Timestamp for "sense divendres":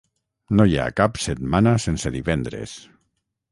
1.85-2.77